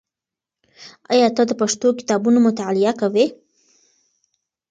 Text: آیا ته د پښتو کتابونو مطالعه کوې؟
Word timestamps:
آیا 1.11 1.27
ته 1.35 1.43
د 1.49 1.51
پښتو 1.61 1.87
کتابونو 1.99 2.39
مطالعه 2.47 2.93
کوې؟ 3.01 3.25